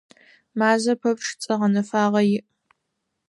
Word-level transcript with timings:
Мазэ 0.57 0.93
пэпчъ 1.01 1.31
цӏэ 1.41 1.53
гъэнэфагъэ 1.59 2.21
иӏ. 2.37 2.41